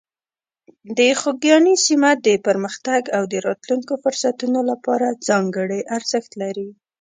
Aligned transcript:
د 0.97 0.99
خوږیاڼي 1.19 1.75
سیمه 1.85 2.11
د 2.25 2.27
پرمختګ 2.47 3.01
او 3.17 3.23
د 3.31 3.33
راتلونکو 3.47 3.93
فرصتونو 4.03 4.59
لپاره 4.69 5.17
ځانګړې 5.27 5.79
ارزښت 5.97 6.31
لري. 6.41 6.69